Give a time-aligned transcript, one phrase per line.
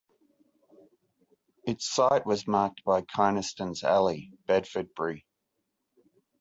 [1.63, 5.25] Its site was marked by Kynaston's Alley, Bedfordbury.